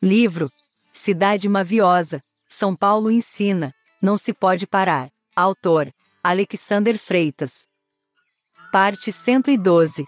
[0.00, 0.48] Livro
[0.92, 5.10] Cidade Maviosa, São Paulo ensina, não se pode parar.
[5.34, 5.92] Autor
[6.22, 7.66] Alexander Freitas.
[8.70, 10.06] Parte 112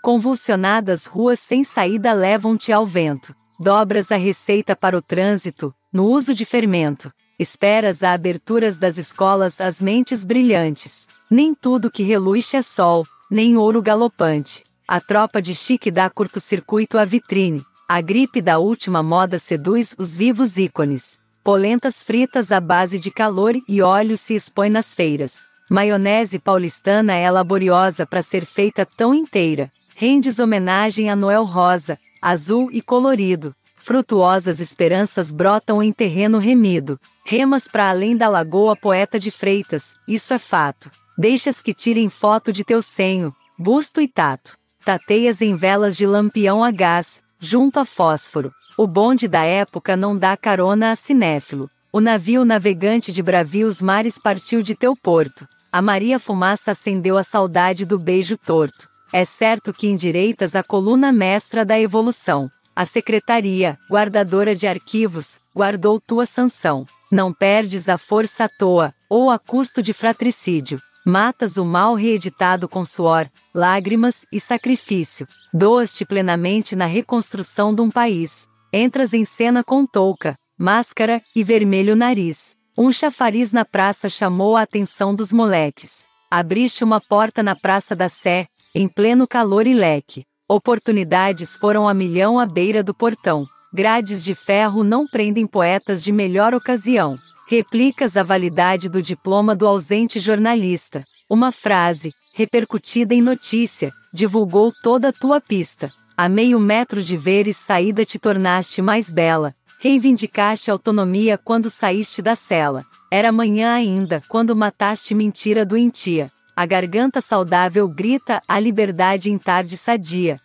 [0.00, 3.34] Convulsionadas ruas sem saída levam-te ao vento.
[3.58, 7.12] Dobras a receita para o trânsito, no uso de fermento.
[7.40, 11.08] Esperas a aberturas das escolas as mentes brilhantes.
[11.28, 14.62] Nem tudo que reluz é sol, nem ouro galopante.
[14.86, 17.64] A tropa de chique dá curto-circuito à vitrine.
[17.92, 21.18] A gripe da última moda seduz os vivos ícones.
[21.42, 25.48] Polentas fritas à base de calor e óleo se expõe nas feiras.
[25.68, 29.72] Maionese paulistana é laboriosa para ser feita tão inteira.
[29.96, 33.52] Rendes homenagem a Noel Rosa, azul e colorido.
[33.74, 36.96] Frutuosas esperanças brotam em terreno remido.
[37.26, 40.88] Remas para além da lagoa poeta de Freitas, isso é fato.
[41.18, 44.56] Deixas que tirem foto de teu senho, busto e tato.
[44.84, 48.52] Tateias em velas de lampião a gás, junto a fósforo.
[48.76, 51.68] O bonde da época não dá carona a cinéfilo.
[51.92, 55.48] O navio navegante de bravios mares partiu de teu porto.
[55.72, 58.88] A Maria Fumaça acendeu a saudade do beijo torto.
[59.12, 62.48] É certo que endireitas a coluna mestra da evolução.
[62.76, 66.86] A secretaria, guardadora de arquivos, guardou tua sanção.
[67.10, 70.80] Não perdes a força à toa, ou a custo de fratricídio.
[71.10, 75.26] Matas o mal reeditado com suor, lágrimas e sacrifício.
[75.52, 78.46] Doas-te plenamente na reconstrução de um país.
[78.72, 82.54] Entras em cena com touca, máscara e vermelho nariz.
[82.78, 86.04] Um chafariz na praça chamou a atenção dos moleques.
[86.30, 90.22] Abriste uma porta na Praça da Sé, em pleno calor e leque.
[90.48, 93.48] Oportunidades foram a milhão à beira do portão.
[93.74, 97.18] Grades de ferro não prendem poetas de melhor ocasião.
[97.50, 101.04] Replicas a validade do diploma do ausente jornalista.
[101.28, 105.92] Uma frase, repercutida em notícia, divulgou toda a tua pista.
[106.16, 109.52] A meio metro de veres saída te tornaste mais bela.
[109.80, 112.86] Reivindicaste autonomia quando saíste da cela.
[113.10, 116.30] Era manhã ainda, quando mataste mentira doentia.
[116.54, 120.38] A garganta saudável grita a liberdade em tarde sadia.